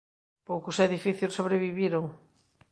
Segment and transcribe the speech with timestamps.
[0.47, 2.05] Poucos edificios sobreviviron.